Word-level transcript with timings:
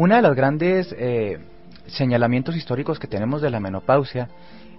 Una 0.00 0.16
de 0.16 0.22
las 0.22 0.34
grandes 0.34 0.96
eh, 0.98 1.40
señalamientos 1.86 2.56
históricos 2.56 2.98
que 2.98 3.06
tenemos 3.06 3.42
de 3.42 3.50
la 3.50 3.60
menopausia 3.60 4.30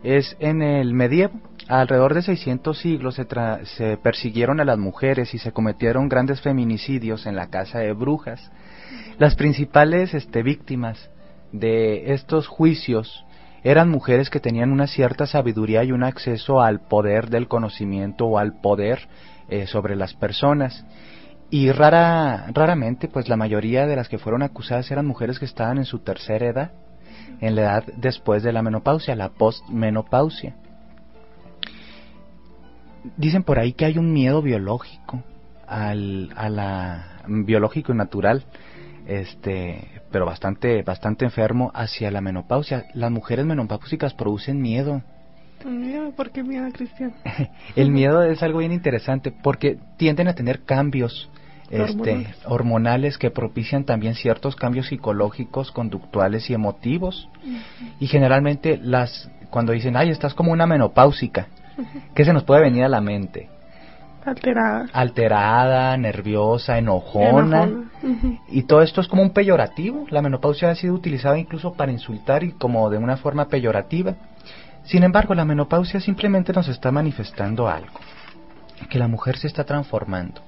es 0.02 0.36
en 0.40 0.64
el 0.64 0.96
medievo. 0.96 1.40
Alrededor 1.68 2.16
de 2.16 2.24
600 2.24 2.76
siglos 2.76 3.14
se, 3.14 3.28
se, 3.66 3.98
persiguieron 3.98 4.60
a 4.60 4.66
las 4.66 4.80
mujeres 4.80 5.36
y 5.36 5.38
se 5.38 5.52
cometieron 5.52 6.10
grandes 6.10 6.42
feminicidios 6.42 7.28
en 7.28 7.36
la 7.36 7.52
casa 7.52 7.78
de 7.78 7.94
brujas. 7.94 8.52
Las 9.20 9.36
principales 9.36 10.16
este, 10.16 10.42
víctimas 10.42 11.12
de 11.52 12.14
estos 12.14 12.48
juicios 12.48 13.24
eran 13.64 13.90
mujeres 13.90 14.32
que 14.32 14.40
tenían 14.40 14.72
una 14.72 14.88
cierta 14.88 15.28
sabiduría 15.28 15.84
y 15.84 15.92
un 15.92 16.02
acceso 16.02 16.62
al 16.62 16.80
poder 16.80 17.30
del 17.30 17.48
conocimiento 17.48 18.26
o 18.26 18.40
al 18.40 18.60
poder 18.60 19.08
eh, 19.50 19.68
sobre 19.68 19.96
las 19.96 20.16
personas. 20.16 20.84
Y 21.52 21.70
rara, 21.74 22.48
raramente, 22.54 23.10
pues 23.10 23.28
la 23.28 23.36
mayoría 23.36 23.86
de 23.86 23.98
las 23.98 24.08
que 24.08 24.18
fueron 24.18 24.42
acusadas 24.42 24.90
eran 24.90 25.06
mujeres 25.06 25.38
que 25.38 25.44
estaban 25.44 25.78
en 25.78 25.86
su 25.86 26.00
tercera 26.00 26.48
edad, 26.48 26.72
en 27.42 27.56
la 27.56 27.62
edad 27.62 27.84
después 27.98 28.42
de 28.42 28.54
la 28.54 28.62
menopausia, 28.62 29.16
la 29.16 29.30
postmenopausia. 29.30 30.56
Dicen 33.18 33.44
por 33.44 33.60
ahí 33.60 33.74
que 33.74 33.84
hay 33.84 33.98
un 33.98 34.14
miedo 34.14 34.42
biológico 34.42 35.24
al, 35.68 36.32
a 36.38 36.50
la 36.50 37.24
biológico 37.28 37.92
y 37.92 37.96
natural 37.96 38.46
este 39.08 40.02
pero 40.12 40.26
bastante 40.26 40.84
bastante 40.84 41.26
enfermo 41.26 41.72
hacia 41.74 42.12
la 42.12 42.22
menopausia. 42.22 42.86
Las 42.94 43.12
mujeres 43.12 43.46
menopáusicas 43.46 44.14
producen 44.14 44.62
miedo. 44.62 45.02
Miedo, 45.66 46.12
¿por 46.12 46.32
qué 46.32 46.44
miedo, 46.44 46.68
Cristian? 46.72 47.14
el 47.76 47.92
miedo 47.92 48.24
es 48.24 48.42
algo 48.42 48.60
bien 48.60 48.72
interesante 48.72 49.32
porque 49.32 49.78
tienden 49.98 50.28
a 50.28 50.34
tener 50.34 50.64
cambios 50.64 51.30
este, 51.72 52.28
hormonales. 52.46 53.18
que 53.18 53.32
propician 53.32 53.86
también 53.86 54.16
ciertos 54.16 54.56
cambios 54.56 54.88
psicológicos, 54.88 55.72
conductuales 55.72 56.50
y 56.50 56.54
emotivos. 56.54 57.30
Y 58.00 58.08
generalmente 58.08 58.80
las 58.82 59.30
cuando 59.50 59.74
dicen, 59.74 59.98
"Ay, 59.98 60.10
estás 60.10 60.34
como 60.34 60.52
una 60.52 60.66
menopáusica", 60.66 61.48
¿qué 62.14 62.26
se 62.26 62.34
nos 62.34 62.44
puede 62.44 62.62
venir 62.62 62.84
a 62.84 62.90
la 62.90 63.02
mente? 63.02 63.50
Alterada. 64.24 64.86
Alterada, 64.94 65.98
nerviosa, 65.98 66.78
enojona. 66.78 67.70
Y 68.50 68.64
todo 68.64 68.82
esto 68.82 69.02
es 69.02 69.08
como 69.08 69.24
un 69.24 69.32
peyorativo. 69.32 70.06
La 70.10 70.22
menopausia 70.22 70.70
ha 70.70 70.76
sido 70.76 70.94
utilizada 70.94 71.40
incluso 71.40 71.74
para 71.74 71.92
insultar 71.92 72.44
y 72.44 72.52
como 72.52 72.90
de 72.90 72.98
una 72.98 73.18
forma 73.18 73.46
peyorativa. 73.46 74.16
Sin 74.84 75.04
embargo, 75.04 75.34
la 75.34 75.46
menopausia 75.46 76.00
simplemente 76.00 76.54
nos 76.54 76.68
está 76.68 76.92
manifestando 76.92 77.68
algo. 77.68 78.00
Que 78.90 79.00
la 79.00 79.08
mujer 79.08 79.38
se 79.38 79.48
está 79.48 79.64
transformando. 79.64 80.42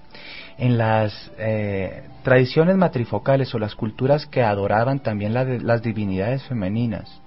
En 0.57 0.77
las 0.77 1.31
eh, 1.37 2.03
tradiciones 2.23 2.75
matrifocales 2.77 3.53
o 3.55 3.59
las 3.59 3.75
culturas 3.75 4.25
que 4.27 4.43
adoraban 4.43 4.99
también 4.99 5.33
las 5.33 5.81
divinidades 5.81 6.43
femeninas, 6.43 7.21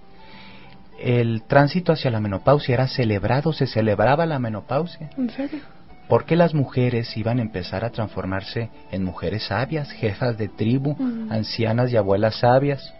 el 1.00 1.42
tránsito 1.42 1.92
hacia 1.92 2.10
la 2.10 2.20
menopausia 2.20 2.74
era 2.74 2.88
celebrado, 2.88 3.52
se 3.52 3.66
celebraba 3.66 4.26
la 4.26 4.38
menopausia. 4.38 5.10
¿En 5.16 5.30
serio? 5.30 5.60
porque 6.08 6.36
las 6.36 6.54
mujeres 6.54 7.16
iban 7.16 7.38
a 7.38 7.42
empezar 7.42 7.84
a 7.84 7.90
transformarse 7.90 8.70
en 8.90 9.04
mujeres 9.04 9.46
sabias, 9.46 9.90
jefas 9.90 10.38
de 10.38 10.48
tribu, 10.48 10.96
ancianas 11.30 11.92
y 11.92 11.96
abuelas 11.96 12.38
sabias. 12.38 12.94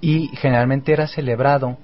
Y 0.00 0.28
generalmente 0.36 0.92
era 0.92 1.06
celebrado 1.06 1.78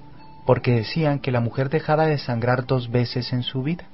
porque 0.45 0.71
decían 0.71 1.19
que 1.19 1.31
la 1.31 1.39
mujer 1.39 1.69
dejaba 1.69 2.05
de 2.05 2.17
sangrar 2.17 2.65
dos 2.65 2.91
veces 2.91 3.31
en 3.31 3.43
su 3.43 3.63
vida. 3.63 3.85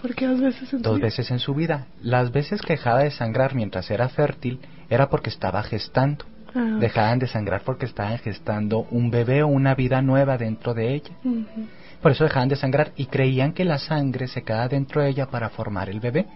¿Por 0.00 0.14
qué 0.14 0.26
dos 0.26 0.40
veces 0.40 0.72
en 0.72 0.82
Dos 0.82 0.96
vida? 0.96 1.06
veces 1.06 1.30
en 1.30 1.38
su 1.38 1.54
vida. 1.54 1.86
Las 2.02 2.32
veces 2.32 2.60
que 2.62 2.74
dejaba 2.74 3.00
de 3.00 3.10
sangrar 3.10 3.54
mientras 3.54 3.90
era 3.90 4.08
fértil 4.08 4.60
era 4.90 5.08
porque 5.08 5.30
estaba 5.30 5.62
gestando. 5.62 6.24
Ah, 6.54 6.76
Dejaban 6.80 7.18
de 7.18 7.26
sangrar 7.26 7.62
porque 7.62 7.86
estaban 7.86 8.18
gestando 8.18 8.86
un 8.90 9.10
bebé 9.10 9.42
o 9.42 9.48
una 9.48 9.74
vida 9.74 10.00
nueva 10.02 10.38
dentro 10.38 10.72
de 10.74 10.94
ella. 10.94 11.10
Por 12.00 12.12
eso 12.12 12.24
dejaban 12.24 12.48
de 12.48 12.56
sangrar 12.56 12.92
y 12.96 13.06
creían 13.06 13.52
que 13.52 13.64
la 13.64 13.78
sangre 13.78 14.28
se 14.28 14.42
quedaba 14.42 14.68
dentro 14.68 15.02
de 15.02 15.10
ella 15.10 15.26
para 15.26 15.50
formar 15.50 15.90
el 15.90 16.00
bebé. 16.00 16.26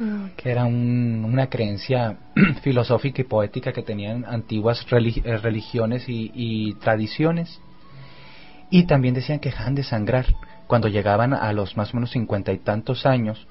Ah, 0.00 0.30
que 0.36 0.50
era 0.50 0.64
una 0.64 1.48
creencia 1.48 2.16
filosófica 2.62 3.20
y 3.20 3.24
poética 3.24 3.72
que 3.72 3.82
tenían 3.82 4.24
antiguas 4.24 4.84
eh, 4.90 5.36
religiones 5.36 6.04
y, 6.08 6.74
tradiciones. 6.80 7.60
Y 8.70 8.84
también 8.84 9.14
decían 9.14 9.38
que 9.38 9.50
dejaban 9.50 9.74
de 9.74 9.82
sangrar 9.84 10.24
cuando 10.72 10.88
llegaban 10.88 11.34
a 11.34 11.52
los 11.52 11.76
más 11.76 11.92
o 11.92 11.98
menos 11.98 12.12
cincuenta 12.12 12.50
y 12.50 12.56
tantos 12.56 13.04
años, 13.04 13.46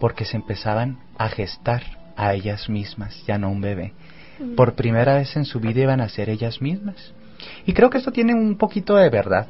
porque 0.00 0.24
se 0.24 0.36
empezaban 0.36 0.98
a 1.16 1.28
gestar 1.28 1.84
a 2.16 2.34
ellas 2.34 2.68
mismas, 2.68 3.24
ya 3.28 3.38
no 3.38 3.48
un 3.48 3.60
bebé. 3.60 3.92
Por 4.56 4.74
primera 4.74 5.14
vez 5.14 5.36
en 5.36 5.44
su 5.44 5.60
vida 5.60 5.82
iban 5.82 6.00
a 6.00 6.08
ser 6.08 6.28
ellas 6.30 6.60
mismas. 6.60 7.14
Y 7.64 7.74
creo 7.74 7.90
que 7.90 7.98
esto 7.98 8.10
tiene 8.10 8.34
un 8.34 8.58
poquito 8.58 8.96
de 8.96 9.08
verdad, 9.08 9.46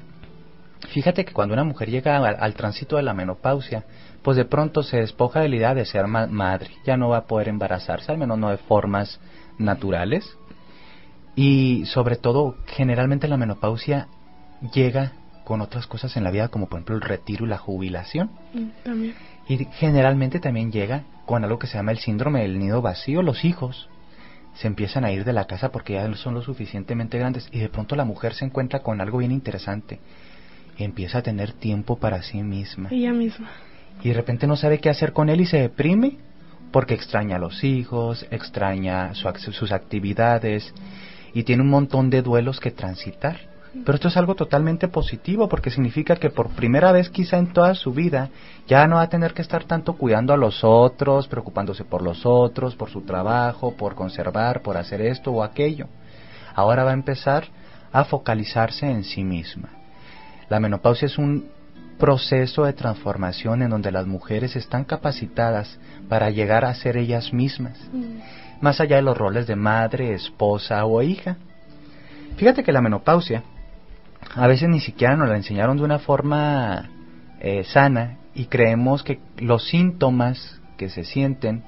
Fíjate 0.91 1.25
que 1.25 1.33
cuando 1.33 1.55
una 1.55 1.65
mujer 1.65 1.89
llega 1.89 2.19
al, 2.19 2.55
tránsito 2.57 2.97
de 2.97 3.03
la 3.03 3.15
menopausia, 3.15 3.85
pues 4.21 4.37
de 4.37 4.45
pronto 4.45 4.83
se 4.83 4.99
despoja 4.99 5.41
de 5.41 5.49
la 5.49 5.57
idea 5.57 5.75
de 5.75 5.87
ser 5.87 6.07
madre, 6.07 6.73
ya 6.85 6.99
no 6.99 7.09
va 7.09 7.17
a 7.17 7.27
poder 7.27 7.49
embarazarse, 7.49 8.13
al 8.13 8.19
menos 8.19 8.37
no 8.37 8.51
de 8.51 8.59
formas 8.59 9.19
naturales. 9.57 10.37
Y 11.35 11.87
sobre 11.87 12.17
todo, 12.17 12.57
generalmente 12.67 13.29
la 13.29 13.39
menopausia 13.39 14.09
llega 14.75 15.13
con 15.45 15.61
otras 15.61 15.87
cosas 15.87 16.17
en 16.17 16.25
la 16.25 16.31
vida, 16.31 16.49
como 16.49 16.67
por 16.67 16.79
ejemplo 16.79 16.97
el 16.97 17.03
retiro 17.03 17.47
y 17.47 17.49
la 17.49 17.59
jubilación. 17.59 18.31
Mm, 18.53 19.11
y 19.49 19.65
generalmente 19.73 20.41
también 20.41 20.73
llega 20.73 21.05
con 21.27 21.45
algo 21.45 21.59
que 21.59 21.67
se 21.67 21.77
llama 21.77 21.93
el 21.93 21.99
síndrome 21.99 22.43
del 22.43 22.59
nido 22.59 22.83
vacío. 22.83 23.23
Los 23.23 23.45
hijos 23.45 23.89
se 24.55 24.67
empiezan 24.67 25.05
a 25.05 25.13
ir 25.13 25.25
de 25.25 25.33
la 25.33 25.47
casa 25.47 25.71
porque 25.71 25.95
ya 25.95 26.15
son 26.15 26.35
lo 26.35 26.43
suficientemente 26.43 27.19
grandes 27.19 27.49
y 27.53 27.59
de 27.59 27.69
pronto 27.69 27.97
la 27.97 28.05
mujer 28.05 28.35
se 28.35 28.45
encuentra 28.45 28.81
con 28.81 29.01
algo 29.01 29.19
bien 29.19 29.33
interesante 29.33 30.01
empieza 30.79 31.19
a 31.19 31.23
tener 31.23 31.53
tiempo 31.53 31.97
para 31.97 32.23
sí 32.23 32.43
misma. 32.43 32.89
Ella 32.91 33.13
misma. 33.13 33.49
Y 34.03 34.09
de 34.09 34.15
repente 34.15 34.47
no 34.47 34.57
sabe 34.57 34.81
qué 34.81 34.91
hacer 34.91 35.13
con 35.13 35.29
él 35.29 35.41
y 35.41 35.47
se 35.47 35.59
deprime 35.59 36.19
porque 36.73 36.95
extraña 36.95 37.37
a 37.37 37.39
los 37.39 37.63
hijos, 37.63 38.27
extraña 38.31 39.13
sus 39.15 39.71
actividades 39.71 40.75
y 41.33 41.45
tiene 41.45 41.63
un 41.63 41.69
montón 41.69 42.11
de 42.11 42.23
duelos 42.23 42.59
que 42.59 42.73
transitar. 42.73 43.54
Pero 43.85 43.97
esto 43.97 44.09
es 44.09 44.17
algo 44.17 44.35
totalmente 44.35 44.87
positivo 44.89 45.49
porque 45.49 45.71
significa 45.71 46.17
que 46.17 46.31
por 46.31 46.51
primera 46.51 46.93
vez 46.93 47.11
quizá 47.11 47.39
en 47.39 47.53
toda 47.53 47.75
su 47.75 47.93
vida 47.93 48.31
ya 48.69 48.87
no 48.87 48.97
va 48.97 49.03
a 49.03 49.09
tener 49.09 49.35
que 49.35 49.43
estar 49.43 49.65
tanto 49.65 49.95
cuidando 49.95 50.33
a 50.33 50.37
los 50.37 50.63
otros, 50.63 51.27
preocupándose 51.27 51.85
por 51.85 52.03
los 52.03 52.25
otros, 52.25 52.77
por 52.77 52.91
su 52.91 53.03
trabajo, 53.03 53.75
por 53.77 53.95
conservar, 53.95 54.63
por 54.63 54.77
hacer 54.77 55.01
esto 55.01 55.33
o 55.33 55.43
aquello. 55.43 55.89
Ahora 56.55 56.85
va 56.85 56.91
a 56.91 56.95
empezar 56.95 57.47
a 57.93 58.05
focalizarse 58.05 58.89
en 58.89 59.03
sí 59.03 59.25
misma. 59.25 59.71
La 60.49 60.61
menopausia 60.61 61.07
es 61.07 61.19
un 61.19 61.49
proceso 61.99 62.65
de 62.65 62.73
transformación 62.73 63.63
en 63.63 63.71
donde 63.71 63.93
las 63.93 64.07
mujeres 64.07 64.57
están 64.57 64.85
capacitadas 64.85 65.79
para 66.09 66.31
llegar 66.31 66.65
a 66.65 66.75
ser 66.75 66.97
ellas 66.97 67.33
mismas, 67.33 67.79
mm. 67.93 68.61
más 68.61 68.81
allá 68.81 68.97
de 68.97 69.03
los 69.03 69.17
roles 69.17 69.47
de 69.47 69.57
madre, 69.57 70.15
esposa 70.15 70.85
o 70.85 71.03
hija. 71.03 71.37
Fíjate 72.37 72.65
que 72.65 72.73
la 72.73 72.81
menopausia 72.81 73.43
a 74.35 74.47
veces 74.47 74.69
ni 74.69 74.81
siquiera 74.81 75.17
nos 75.17 75.29
la 75.29 75.37
enseñaron 75.37 75.77
de 75.77 75.85
una 75.85 75.99
forma 75.99 76.91
eh, 77.41 77.65
sana 77.65 78.19
y 78.35 78.47
creemos 78.47 79.03
que 79.03 79.21
los 79.39 79.69
síntomas 79.69 80.61
que 80.77 80.89
se 80.89 81.05
sienten 81.05 81.63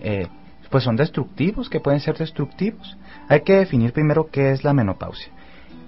eh, 0.00 0.28
pues 0.70 0.84
son 0.84 0.96
destructivos, 0.96 1.68
que 1.70 1.80
pueden 1.80 2.00
ser 2.00 2.18
destructivos. 2.18 2.96
Hay 3.28 3.42
que 3.42 3.54
definir 3.54 3.92
primero 3.92 4.28
qué 4.30 4.50
es 4.50 4.64
la 4.64 4.72
menopausia. 4.72 5.32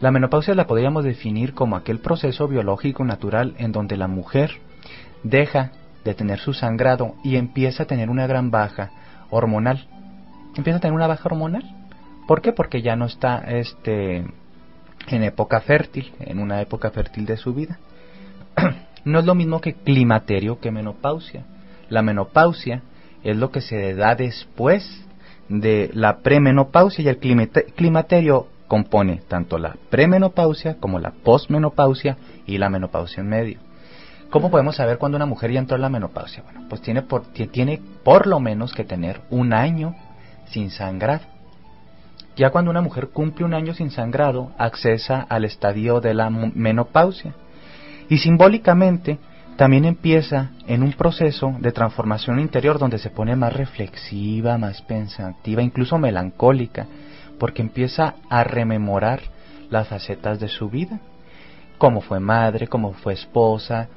La 0.00 0.10
menopausia 0.10 0.54
la 0.54 0.66
podríamos 0.66 1.04
definir 1.04 1.54
como 1.54 1.74
aquel 1.74 1.98
proceso 1.98 2.46
biológico 2.46 3.04
natural 3.04 3.54
en 3.58 3.72
donde 3.72 3.96
la 3.96 4.08
mujer 4.08 4.52
deja 5.22 5.72
de 6.04 6.14
tener 6.14 6.38
su 6.38 6.52
sangrado 6.52 7.16
y 7.24 7.36
empieza 7.36 7.82
a 7.82 7.86
tener 7.86 8.10
una 8.10 8.26
gran 8.26 8.50
baja 8.50 8.90
hormonal. 9.30 9.88
Empieza 10.56 10.76
a 10.76 10.80
tener 10.80 10.94
una 10.94 11.08
baja 11.08 11.28
hormonal. 11.28 11.64
¿Por 12.28 12.40
qué? 12.40 12.52
Porque 12.52 12.82
ya 12.82 12.94
no 12.94 13.06
está 13.06 13.38
este 13.38 14.24
en 15.08 15.22
época 15.22 15.60
fértil, 15.60 16.12
en 16.20 16.38
una 16.38 16.60
época 16.60 16.90
fértil 16.90 17.26
de 17.26 17.36
su 17.36 17.54
vida. 17.54 17.78
no 19.04 19.18
es 19.18 19.24
lo 19.24 19.34
mismo 19.34 19.60
que 19.60 19.74
climaterio 19.74 20.60
que 20.60 20.70
menopausia. 20.70 21.44
La 21.88 22.02
menopausia 22.02 22.82
es 23.22 23.36
lo 23.36 23.50
que 23.50 23.60
se 23.60 23.94
da 23.94 24.14
después 24.14 25.04
de 25.48 25.90
la 25.94 26.18
premenopausia 26.18 27.04
y 27.04 27.08
el 27.08 27.18
climaterio 27.18 28.48
compone 28.66 29.22
tanto 29.28 29.58
la 29.58 29.76
premenopausia 29.90 30.76
como 30.80 30.98
la 30.98 31.12
posmenopausia 31.12 32.16
y 32.46 32.58
la 32.58 32.68
menopausia 32.68 33.20
en 33.20 33.28
medio. 33.28 33.58
¿Cómo 34.30 34.50
podemos 34.50 34.76
saber 34.76 34.98
cuándo 34.98 35.16
una 35.16 35.26
mujer 35.26 35.52
ya 35.52 35.60
entró 35.60 35.76
en 35.76 35.82
la 35.82 35.88
menopausia? 35.88 36.42
Bueno, 36.42 36.66
pues 36.68 36.82
tiene 36.82 37.02
por, 37.02 37.26
tiene 37.26 37.80
por 38.02 38.26
lo 38.26 38.40
menos 38.40 38.72
que 38.72 38.84
tener 38.84 39.20
un 39.30 39.52
año 39.52 39.94
sin 40.46 40.70
sangrar. 40.70 41.35
Ya 42.36 42.50
cuando 42.50 42.70
una 42.70 42.82
mujer 42.82 43.08
cumple 43.08 43.46
un 43.46 43.54
año 43.54 43.72
sin 43.72 43.90
sangrado, 43.90 44.52
accesa 44.58 45.26
al 45.28 45.46
estadio 45.46 46.00
de 46.00 46.12
la 46.12 46.28
menopausia. 46.28 47.34
Y 48.10 48.18
simbólicamente, 48.18 49.18
también 49.56 49.86
empieza 49.86 50.50
en 50.66 50.82
un 50.82 50.92
proceso 50.92 51.56
de 51.60 51.72
transformación 51.72 52.38
interior 52.38 52.78
donde 52.78 52.98
se 52.98 53.08
pone 53.08 53.34
más 53.36 53.54
reflexiva, 53.54 54.58
más 54.58 54.82
pensativa, 54.82 55.62
incluso 55.62 55.96
melancólica, 55.96 56.86
porque 57.38 57.62
empieza 57.62 58.16
a 58.28 58.44
rememorar 58.44 59.20
las 59.70 59.88
facetas 59.88 60.38
de 60.38 60.48
su 60.48 60.68
vida, 60.68 61.00
cómo 61.78 62.02
fue 62.02 62.20
madre, 62.20 62.68
cómo 62.68 62.92
fue 62.92 63.14
esposa. 63.14 63.88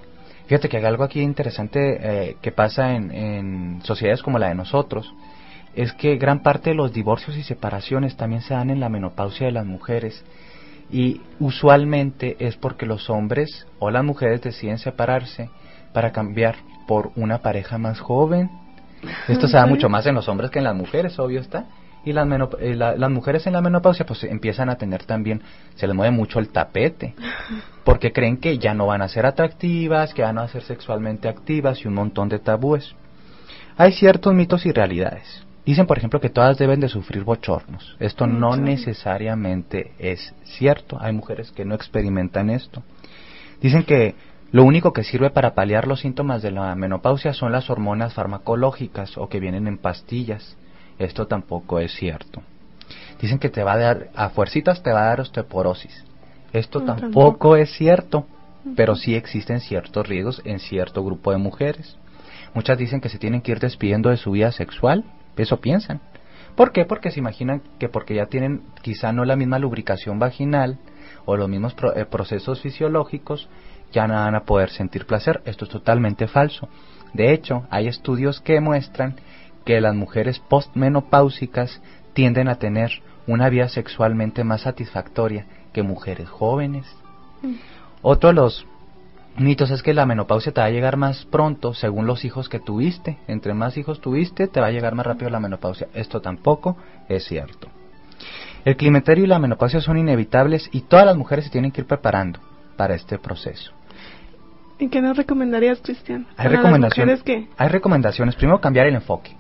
Fíjate 0.48 0.70
que 0.70 0.78
hay 0.78 0.86
algo 0.86 1.04
aquí 1.04 1.20
interesante 1.20 1.98
eh, 2.02 2.38
que 2.42 2.54
pasa 2.54 2.96
en, 2.96 3.12
en 3.12 3.82
sociedades 3.84 4.24
como 4.24 4.40
la 4.40 4.48
de 4.48 4.56
nosotros, 4.56 5.14
es 5.75 5.94
que 5.94 6.18
gran 6.18 6.42
parte 6.42 6.71
de 6.71 6.75
los 6.75 6.94
divorcios 6.94 7.38
y 7.38 7.44
separaciones 7.44 8.18
también 8.18 8.42
se 8.42 8.54
dan 8.54 8.69
en 8.69 8.80
la 8.80 8.89
menopausia 8.89 9.48
de 9.48 9.51
las 9.51 9.66
mujeres 9.66 10.24
y 10.92 11.21
usualmente 11.39 12.36
es 12.39 12.56
porque 12.56 12.86
los 12.86 13.10
hombres 13.10 13.68
o 13.77 13.92
las 13.92 14.04
mujeres 14.04 14.42
deciden 14.42 14.80
separarse 14.80 15.50
para 15.94 16.12
cambiar 16.12 16.56
por 16.88 17.12
una 17.16 17.39
pareja 17.39 17.77
más 17.77 18.00
joven. 18.00 18.50
Esto 19.27 19.48
se 19.48 19.57
da 19.57 19.66
mucho 19.66 19.89
más 19.89 20.06
en 20.07 20.16
los 20.16 20.27
hombres 20.27 20.50
que 20.50 20.60
en 20.60 20.66
las 20.66 20.75
mujeres, 20.75 21.18
obvio 21.19 21.39
está. 21.39 21.68
Y 22.04 22.13
las, 22.13 22.27
eh, 22.60 22.75
las 22.75 23.12
mujeres 23.12 23.45
en 23.45 23.54
la 23.54 23.62
menopausia 23.62 24.06
pues 24.06 24.24
empiezan 24.24 24.69
a 24.69 24.77
tener 24.77 25.04
también, 25.04 25.42
se 25.75 25.86
les 25.86 25.95
mueve 25.95 26.12
mucho 26.12 26.39
el 26.39 26.50
tapete, 26.50 27.13
porque 27.83 28.12
creen 28.12 28.38
que 28.38 28.57
ya 28.57 28.74
no 28.74 28.88
van 28.88 29.01
a 29.01 29.10
ser 29.10 29.25
atractivas, 29.25 30.13
que 30.13 30.21
van 30.21 30.38
a 30.38 30.48
ser 30.48 30.63
sexualmente 30.63 31.27
activas 31.27 31.83
y 31.83 31.88
un 31.88 31.94
montón 31.94 32.30
de 32.30 32.39
tabúes. 32.39 32.95
Hay 33.77 33.92
ciertos 33.92 34.33
mitos 34.33 34.66
y 34.66 34.71
realidades. 34.71 35.45
Dicen, 35.69 35.86
por 35.86 36.00
ejemplo, 36.00 36.19
que 36.19 36.31
todas 36.31 36.57
deben 36.57 36.80
de 36.80 36.89
sufrir 36.89 37.24
bochornos. 37.24 37.95
Esto 38.00 38.25
no 38.25 38.56
necesariamente 38.56 39.92
es 40.00 40.33
cierto. 40.44 40.98
Hay 41.00 41.13
mujeres 41.13 41.51
que 41.51 41.63
no 41.63 41.75
experimentan 41.75 42.50
esto. 42.50 42.81
Dicen 43.62 43.83
que 43.83 44.16
lo 44.51 44.63
único 44.63 44.94
que 44.94 45.04
sirve 45.04 45.30
para 45.30 45.54
paliar 45.54 45.88
los 45.88 46.00
síntomas 46.00 46.42
de 46.42 46.50
la 46.50 46.74
menopausia 46.74 47.33
son 47.33 47.51
las 47.51 47.69
hormonas 47.69 48.16
farmacológicas 48.16 49.16
o 49.16 49.30
que 49.30 49.39
vienen 49.39 49.68
en 49.68 49.77
pastillas. 49.77 50.57
Esto 50.98 51.27
tampoco 51.27 51.77
es 51.77 51.94
cierto. 51.94 52.42
Dicen 53.21 53.38
que 53.38 53.50
te 53.50 53.63
va 53.63 53.74
a 53.74 53.77
dar, 53.77 54.10
a 54.16 54.30
fuercitas 54.30 54.81
te 54.81 54.92
va 54.92 55.04
a 55.04 55.10
dar 55.10 55.21
osteoporosis. 55.21 56.04
Esto 56.51 56.81
tampoco 56.81 57.56
es 57.56 57.71
cierto, 57.74 58.25
pero 58.75 58.95
sí 58.95 59.13
existen 59.13 59.60
ciertos 59.60 60.07
riesgos 60.07 60.42
en 60.45 60.57
cierto 60.57 61.04
grupo 61.06 61.31
de 61.31 61.38
mujeres. 61.38 61.95
Muchas 62.56 62.80
dicen 62.80 63.01
que 63.01 63.10
se 63.10 63.19
tienen 63.19 63.42
que 63.42 63.51
ir 63.51 63.60
despidiendo 63.60 64.10
de 64.10 64.18
su 64.18 64.31
vida 64.31 64.51
sexual 64.51 65.06
eso 65.42 65.60
piensan. 65.60 66.02
¿Por 66.56 66.72
qué? 66.72 66.86
Porque 66.86 67.12
se 67.12 67.20
imaginan 67.20 67.62
que 67.80 67.90
porque 67.90 68.16
ya 68.16 68.26
tienen 68.26 68.64
quizá 68.82 69.14
no 69.14 69.24
la 69.26 69.36
misma 69.36 69.60
lubricación 69.60 70.20
vaginal 70.20 70.80
o 71.26 71.38
los 71.38 71.48
mismos 71.48 71.76
eh, 71.96 72.06
procesos 72.06 72.62
fisiológicos, 72.62 73.50
ya 73.92 74.08
no 74.08 74.16
van 74.16 74.36
a 74.36 74.44
poder 74.44 74.70
sentir 74.70 75.06
placer. 75.06 75.42
Esto 75.46 75.66
es 75.66 75.72
totalmente 75.72 76.28
falso. 76.28 76.68
De 77.14 77.34
hecho, 77.34 77.66
hay 77.70 77.88
estudios 77.88 78.42
que 78.42 78.60
muestran 78.60 79.16
que 79.66 79.82
las 79.82 79.96
mujeres 79.96 80.40
postmenopáusicas 80.40 81.82
tienden 82.14 82.48
a 82.48 82.56
tener 82.56 82.92
una 83.28 83.50
vida 83.50 83.70
sexualmente 83.70 84.44
más 84.44 84.62
satisfactoria 84.62 85.46
que 85.74 85.84
mujeres 85.84 86.28
jóvenes. 86.30 86.86
Mm. 87.42 87.54
Otro 88.02 88.30
de 88.30 88.36
los 88.36 88.66
mitos 89.40 89.72
es 89.72 89.84
que 89.84 89.94
la 89.94 90.06
menopausia 90.06 90.52
te 90.52 90.62
va 90.62 90.68
a 90.68 90.72
llegar 90.72 90.98
más 90.98 91.26
pronto 91.26 91.74
según 91.74 92.06
los 92.06 92.26
hijos 92.26 92.50
que 92.50 92.60
tuviste. 92.60 93.18
Entre 93.28 93.54
más 93.54 93.78
hijos 93.78 94.02
tuviste, 94.02 94.48
te 94.48 94.60
va 94.60 94.68
a 94.68 94.72
llegar 94.72 94.96
más 94.96 95.06
rápido 95.06 95.30
la 95.30 95.40
menopausia. 95.40 95.88
Esto 95.94 96.22
tampoco 96.22 96.78
es 97.08 97.26
cierto. 97.26 97.68
El 98.66 98.76
climaterio 98.76 99.24
y 99.24 99.28
la 99.28 99.40
menopausia 99.40 99.82
son 99.82 99.98
inevitables 99.98 100.70
y 100.72 100.82
todas 100.82 101.06
las 101.06 101.16
mujeres 101.16 101.46
se 101.46 101.52
tienen 101.52 101.72
que 101.72 101.82
ir 101.82 101.88
preparando 101.88 102.40
para 102.76 102.96
este 102.96 103.18
proceso. 103.18 103.72
¿Y 104.80 104.88
qué 104.88 105.02
nos 105.02 105.18
recomendarías, 105.18 105.80
Cristian? 105.82 106.26
Hay 106.38 106.48
recomendaciones. 106.48 107.22
Hay 107.58 107.68
recomendaciones. 107.68 108.36
Primero, 108.36 108.62
cambiar 108.62 108.88
el 108.88 108.96
enfoque. 108.96 109.36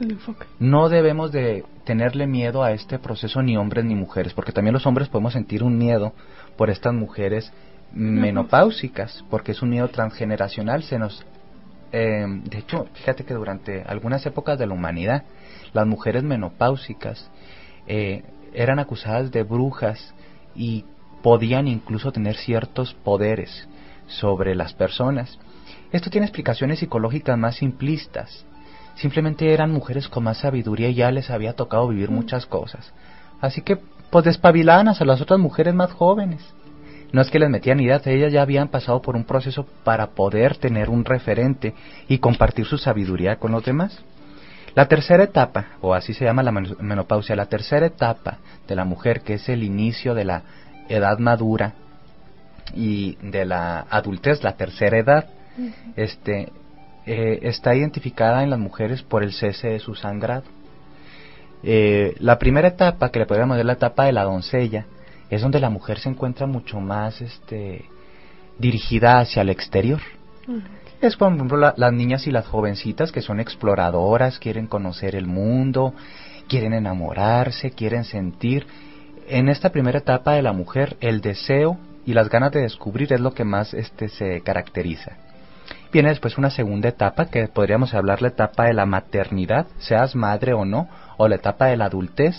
El 0.00 0.12
enfoque. 0.12 0.46
No 0.58 0.88
debemos 0.88 1.32
de 1.32 1.64
tenerle 1.84 2.26
miedo 2.26 2.62
a 2.62 2.72
este 2.72 2.98
proceso 2.98 3.42
ni 3.42 3.56
hombres 3.56 3.84
ni 3.84 3.94
mujeres, 3.94 4.32
porque 4.32 4.52
también 4.52 4.72
los 4.72 4.86
hombres 4.86 5.08
podemos 5.08 5.32
sentir 5.32 5.62
un 5.62 5.76
miedo 5.76 6.12
por 6.56 6.70
estas 6.70 6.94
mujeres 6.94 7.52
menopáusicas, 7.92 9.24
porque 9.30 9.52
es 9.52 9.62
un 9.62 9.70
miedo 9.70 9.88
transgeneracional. 9.88 10.82
Se 10.82 10.98
nos, 10.98 11.24
eh, 11.92 12.24
de 12.26 12.58
hecho, 12.58 12.86
fíjate 12.94 13.24
que 13.24 13.34
durante 13.34 13.82
algunas 13.82 14.24
épocas 14.26 14.58
de 14.58 14.66
la 14.66 14.74
humanidad, 14.74 15.24
las 15.72 15.86
mujeres 15.86 16.22
menopáusicas 16.22 17.30
eh, 17.86 18.22
eran 18.52 18.78
acusadas 18.78 19.30
de 19.30 19.42
brujas 19.42 20.14
y 20.54 20.84
podían 21.22 21.68
incluso 21.68 22.12
tener 22.12 22.36
ciertos 22.36 22.94
poderes 22.94 23.68
sobre 24.06 24.54
las 24.54 24.74
personas. 24.74 25.38
Esto 25.92 26.10
tiene 26.10 26.26
explicaciones 26.26 26.78
psicológicas 26.78 27.38
más 27.38 27.56
simplistas. 27.56 28.44
Simplemente 28.94 29.52
eran 29.52 29.70
mujeres 29.70 30.08
con 30.08 30.24
más 30.24 30.38
sabiduría 30.38 30.88
y 30.88 30.94
ya 30.94 31.10
les 31.10 31.30
había 31.30 31.54
tocado 31.54 31.88
vivir 31.88 32.10
muchas 32.10 32.46
cosas. 32.46 32.92
Así 33.40 33.62
que 33.62 33.78
pues 34.10 34.24
despabilaban 34.24 34.88
a 34.88 35.04
las 35.04 35.20
otras 35.20 35.38
mujeres 35.38 35.74
más 35.74 35.92
jóvenes 35.92 36.42
no 37.12 37.22
es 37.22 37.30
que 37.30 37.38
les 37.38 37.48
metían 37.48 37.80
ideas, 37.80 38.06
ellas 38.06 38.32
ya 38.32 38.42
habían 38.42 38.68
pasado 38.68 39.00
por 39.00 39.16
un 39.16 39.24
proceso 39.24 39.66
para 39.84 40.08
poder 40.08 40.56
tener 40.56 40.90
un 40.90 41.04
referente 41.04 41.74
y 42.06 42.18
compartir 42.18 42.66
su 42.66 42.76
sabiduría 42.76 43.36
con 43.36 43.52
los 43.52 43.64
demás. 43.64 44.02
La 44.74 44.86
tercera 44.86 45.24
etapa, 45.24 45.68
o 45.80 45.94
así 45.94 46.12
se 46.12 46.24
llama 46.24 46.42
la 46.42 46.52
menopausia, 46.52 47.34
la 47.34 47.46
tercera 47.46 47.86
etapa 47.86 48.38
de 48.66 48.76
la 48.76 48.84
mujer, 48.84 49.22
que 49.22 49.34
es 49.34 49.48
el 49.48 49.62
inicio 49.62 50.14
de 50.14 50.24
la 50.24 50.42
edad 50.88 51.18
madura 51.18 51.72
y 52.74 53.16
de 53.22 53.44
la 53.46 53.86
adultez, 53.90 54.44
la 54.44 54.56
tercera 54.56 54.98
edad, 54.98 55.26
este, 55.96 56.52
eh, 57.06 57.38
está 57.42 57.74
identificada 57.74 58.42
en 58.42 58.50
las 58.50 58.58
mujeres 58.58 59.02
por 59.02 59.22
el 59.22 59.32
cese 59.32 59.68
de 59.68 59.78
su 59.80 59.94
sangrado. 59.94 60.44
Eh, 61.62 62.14
la 62.20 62.38
primera 62.38 62.68
etapa, 62.68 63.10
que 63.10 63.18
le 63.18 63.26
podríamos 63.26 63.56
decir 63.56 63.66
la 63.66 63.72
etapa 63.72 64.04
de 64.04 64.12
la 64.12 64.24
doncella, 64.24 64.86
es 65.30 65.42
donde 65.42 65.60
la 65.60 65.70
mujer 65.70 65.98
se 65.98 66.08
encuentra 66.08 66.46
mucho 66.46 66.80
más 66.80 67.20
este, 67.20 67.84
dirigida 68.58 69.20
hacia 69.20 69.42
el 69.42 69.50
exterior. 69.50 70.00
Es 71.00 71.16
por 71.16 71.32
ejemplo 71.32 71.56
las 71.76 71.92
niñas 71.92 72.26
y 72.26 72.30
las 72.30 72.46
jovencitas 72.46 73.12
que 73.12 73.22
son 73.22 73.38
exploradoras, 73.38 74.38
quieren 74.38 74.66
conocer 74.66 75.14
el 75.14 75.26
mundo, 75.26 75.94
quieren 76.48 76.72
enamorarse, 76.72 77.70
quieren 77.70 78.04
sentir. 78.04 78.66
En 79.28 79.48
esta 79.48 79.70
primera 79.70 79.98
etapa 79.98 80.32
de 80.32 80.42
la 80.42 80.52
mujer, 80.52 80.96
el 81.00 81.20
deseo 81.20 81.78
y 82.06 82.14
las 82.14 82.30
ganas 82.30 82.52
de 82.52 82.62
descubrir 82.62 83.12
es 83.12 83.20
lo 83.20 83.34
que 83.34 83.44
más 83.44 83.74
este, 83.74 84.08
se 84.08 84.40
caracteriza. 84.40 85.18
Viene 85.92 86.08
después 86.08 86.36
una 86.36 86.50
segunda 86.50 86.88
etapa 86.88 87.26
que 87.26 87.48
podríamos 87.48 87.94
hablar 87.94 88.20
la 88.20 88.28
etapa 88.28 88.64
de 88.64 88.74
la 88.74 88.86
maternidad, 88.86 89.66
seas 89.78 90.14
madre 90.14 90.52
o 90.52 90.64
no, 90.64 90.88
o 91.16 91.28
la 91.28 91.36
etapa 91.36 91.66
de 91.66 91.76
la 91.76 91.86
adultez, 91.86 92.34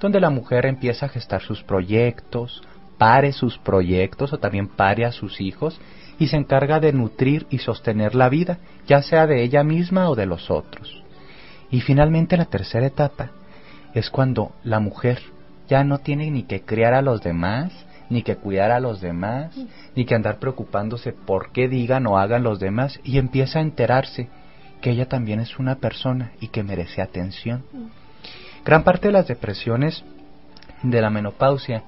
donde 0.00 0.20
la 0.20 0.30
mujer 0.30 0.66
empieza 0.66 1.06
a 1.06 1.10
gestar 1.10 1.42
sus 1.42 1.62
proyectos, 1.62 2.62
pare 2.98 3.32
sus 3.32 3.58
proyectos 3.58 4.32
o 4.32 4.38
también 4.38 4.68
pare 4.68 5.04
a 5.04 5.12
sus 5.12 5.40
hijos 5.40 5.80
y 6.18 6.28
se 6.28 6.36
encarga 6.36 6.80
de 6.80 6.92
nutrir 6.92 7.46
y 7.50 7.58
sostener 7.58 8.14
la 8.14 8.28
vida, 8.28 8.58
ya 8.86 9.02
sea 9.02 9.26
de 9.26 9.42
ella 9.42 9.64
misma 9.64 10.08
o 10.08 10.14
de 10.14 10.26
los 10.26 10.50
otros. 10.50 11.02
Y 11.70 11.80
finalmente 11.80 12.36
la 12.36 12.46
tercera 12.46 12.86
etapa 12.86 13.30
es 13.94 14.10
cuando 14.10 14.52
la 14.62 14.80
mujer 14.80 15.20
ya 15.68 15.84
no 15.84 15.98
tiene 15.98 16.30
ni 16.30 16.44
que 16.44 16.62
criar 16.62 16.94
a 16.94 17.02
los 17.02 17.22
demás, 17.22 17.72
ni 18.08 18.22
que 18.22 18.36
cuidar 18.36 18.70
a 18.70 18.80
los 18.80 19.00
demás, 19.00 19.52
ni 19.94 20.04
que 20.04 20.14
andar 20.14 20.38
preocupándose 20.38 21.12
por 21.12 21.50
qué 21.50 21.68
digan 21.68 22.06
o 22.06 22.18
hagan 22.18 22.44
los 22.44 22.60
demás, 22.60 23.00
y 23.02 23.18
empieza 23.18 23.58
a 23.58 23.62
enterarse 23.62 24.28
que 24.80 24.90
ella 24.90 25.08
también 25.08 25.40
es 25.40 25.58
una 25.58 25.76
persona 25.76 26.32
y 26.40 26.48
que 26.48 26.62
merece 26.62 27.02
atención. 27.02 27.64
Gran 28.66 28.82
parte 28.82 29.06
de 29.06 29.12
las 29.12 29.28
depresiones 29.28 30.02
de 30.82 31.00
la 31.00 31.08
menopausia 31.08 31.84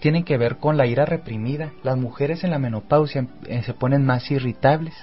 tienen 0.00 0.24
que 0.24 0.38
ver 0.38 0.56
con 0.56 0.78
la 0.78 0.86
ira 0.86 1.04
reprimida. 1.04 1.72
Las 1.82 1.98
mujeres 1.98 2.44
en 2.44 2.50
la 2.50 2.58
menopausia 2.58 3.26
eh, 3.46 3.62
se 3.62 3.74
ponen 3.74 4.06
más 4.06 4.30
irritables. 4.30 4.94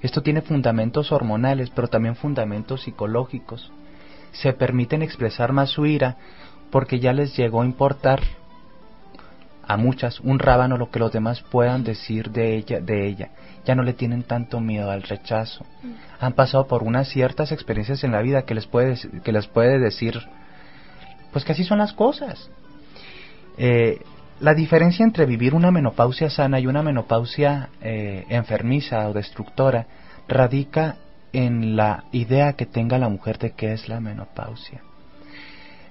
Esto 0.00 0.22
tiene 0.22 0.40
fundamentos 0.40 1.12
hormonales, 1.12 1.68
pero 1.68 1.88
también 1.88 2.16
fundamentos 2.16 2.82
psicológicos. 2.84 3.70
Se 4.32 4.54
permiten 4.54 5.02
expresar 5.02 5.52
más 5.52 5.68
su 5.68 5.84
ira 5.84 6.16
porque 6.70 6.98
ya 6.98 7.12
les 7.12 7.36
llegó 7.36 7.60
a 7.60 7.66
importar 7.66 8.20
a 9.66 9.76
muchas 9.76 10.18
un 10.20 10.38
rábano 10.38 10.78
lo 10.78 10.90
que 10.90 10.98
los 10.98 11.12
demás 11.12 11.42
puedan 11.42 11.84
decir 11.84 12.30
de 12.30 12.56
ella, 12.56 12.80
de 12.80 13.06
ella. 13.06 13.32
Ya 13.66 13.74
no 13.74 13.82
le 13.82 13.92
tienen 13.92 14.22
tanto 14.22 14.60
miedo 14.60 14.90
al 14.90 15.02
rechazo. 15.02 15.66
Han 16.20 16.32
pasado 16.32 16.66
por 16.66 16.84
unas 16.84 17.08
ciertas 17.08 17.52
experiencias 17.52 18.02
en 18.02 18.12
la 18.12 18.22
vida 18.22 18.46
que 18.46 18.54
les 18.54 18.66
puede, 18.66 18.96
que 19.22 19.32
les 19.32 19.46
puede 19.46 19.78
decir 19.78 20.22
pues 21.34 21.44
que 21.44 21.50
así 21.50 21.64
son 21.64 21.78
las 21.78 21.92
cosas. 21.92 22.48
Eh, 23.58 24.00
la 24.38 24.54
diferencia 24.54 25.04
entre 25.04 25.26
vivir 25.26 25.52
una 25.52 25.72
menopausia 25.72 26.30
sana 26.30 26.60
y 26.60 26.68
una 26.68 26.80
menopausia 26.80 27.70
eh, 27.82 28.24
enfermiza 28.28 29.08
o 29.08 29.12
destructora 29.12 29.84
radica 30.28 30.96
en 31.32 31.74
la 31.74 32.04
idea 32.12 32.52
que 32.52 32.66
tenga 32.66 32.98
la 32.98 33.08
mujer 33.08 33.38
de 33.38 33.50
qué 33.50 33.72
es 33.72 33.88
la 33.88 33.98
menopausia. 33.98 34.82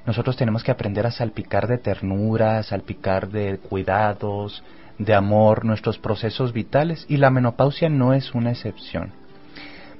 Nosotros 0.05 0.38
tenemos 0.38 0.63
que 0.63 0.71
aprender 0.71 1.05
a 1.05 1.12
salpicar 1.12 1.67
de 1.67 1.77
ternura, 1.77 2.59
a 2.59 2.63
salpicar 2.63 3.27
de 3.27 3.57
cuidados, 3.57 4.63
de 4.97 5.13
amor, 5.13 5.65
nuestros 5.65 6.00
procesos 6.00 6.53
vitales 6.53 7.05
y 7.09 7.17
la 7.17 7.29
menopausia 7.29 7.89
no 7.89 8.13
es 8.13 8.33
una 8.33 8.51
excepción. 8.51 9.12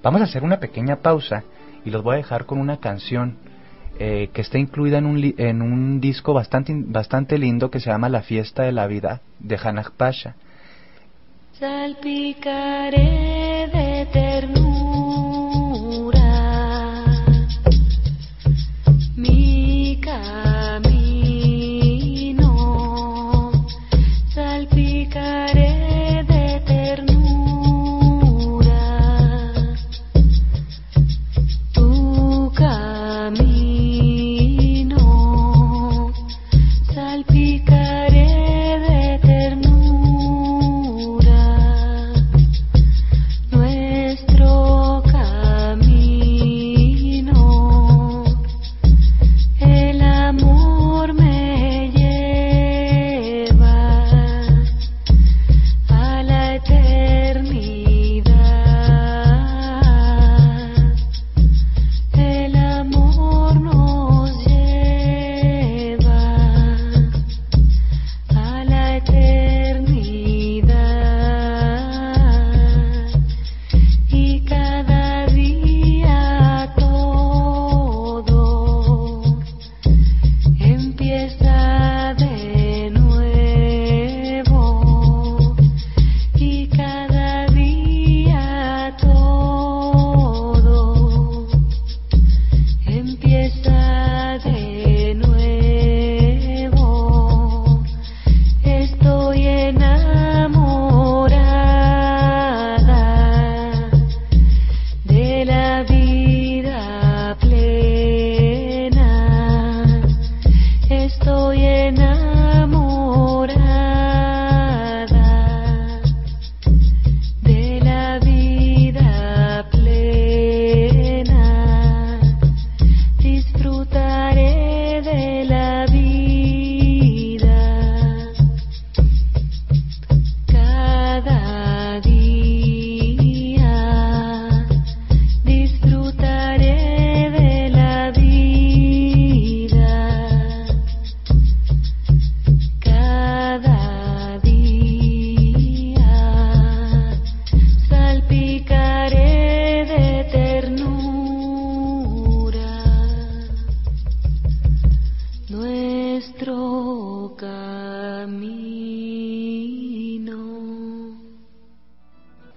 Vamos 0.02 0.22
a 0.22 0.24
hacer 0.24 0.44
una 0.44 0.62
pequeña 0.62 1.02
pausa 1.02 1.44
y 1.84 1.90
los 1.90 2.02
voy 2.02 2.14
a 2.14 2.18
dejar 2.18 2.46
con 2.46 2.60
una 2.60 2.78
canción 2.78 3.40
eh, 4.00 4.30
que 4.34 4.42
está 4.42 4.58
incluida 4.58 4.98
en 4.98 5.06
un, 5.06 5.34
en 5.38 5.62
un 5.62 6.02
disco 6.02 6.34
bastante, 6.34 6.74
bastante 6.76 7.38
lindo 7.38 7.70
que 7.70 7.80
se 7.80 7.90
llama 7.90 8.10
La 8.10 8.24
Fiesta 8.24 8.64
de 8.64 8.72
la 8.72 8.88
Vida 8.88 9.22
de 9.40 9.60
Hanak 9.62 9.92
Pasha. 9.92 10.36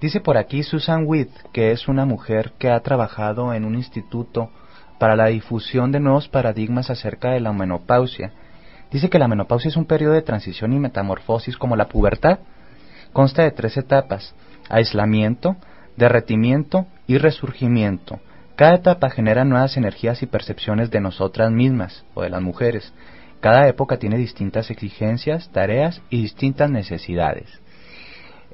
Dice 0.06 0.20
por 0.20 0.36
aquí 0.36 0.62
Susan 0.62 1.02
Witt, 1.04 1.30
que 1.52 1.72
es 1.72 1.88
una 1.88 2.04
mujer 2.04 2.52
que 2.60 2.70
ha 2.70 2.78
trabajado 2.78 3.52
en 3.52 3.64
un 3.64 3.74
instituto 3.74 4.50
para 5.00 5.16
la 5.16 5.26
difusión 5.26 5.90
de 5.90 5.98
nuevos 5.98 6.28
paradigmas 6.28 6.90
acerca 6.90 7.30
de 7.32 7.40
la 7.40 7.52
menopausia. 7.52 8.30
Dice 8.92 9.10
que 9.10 9.18
la 9.18 9.26
menopausia 9.26 9.68
es 9.68 9.76
un 9.76 9.84
periodo 9.84 10.12
de 10.12 10.22
transición 10.22 10.72
y 10.72 10.78
metamorfosis 10.78 11.56
como 11.56 11.74
la 11.74 11.88
pubertad. 11.88 12.38
Consta 13.12 13.42
de 13.42 13.50
tres 13.50 13.76
etapas, 13.78 14.32
aislamiento, 14.68 15.56
derretimiento 15.96 16.86
y 17.08 17.18
resurgimiento. 17.18 18.20
Cada 18.54 18.76
etapa 18.76 19.10
genera 19.10 19.44
nuevas 19.44 19.76
energías 19.76 20.22
y 20.22 20.26
percepciones 20.26 20.92
de 20.92 21.00
nosotras 21.00 21.50
mismas 21.50 22.04
o 22.14 22.22
de 22.22 22.30
las 22.30 22.42
mujeres. 22.42 22.94
Cada 23.40 23.66
época 23.66 23.96
tiene 23.96 24.18
distintas 24.18 24.70
exigencias, 24.70 25.50
tareas 25.50 26.00
y 26.10 26.22
distintas 26.22 26.70
necesidades. 26.70 27.60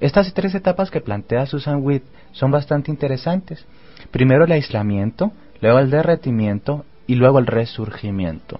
Estas 0.02 0.35
tres 0.35 0.52
etapas 0.56 0.90
que 0.90 1.00
plantea 1.00 1.47
Susan 1.47 1.78
Witt 1.80 2.02
son 2.32 2.50
bastante 2.50 2.90
interesantes. 2.90 3.64
Primero 4.11 4.44
el 4.44 4.50
aislamiento, 4.50 5.30
luego 5.61 5.78
el 5.78 5.90
derretimiento 5.90 6.85
y 7.06 7.14
luego 7.14 7.38
el 7.38 7.47
resurgimiento. 7.47 8.59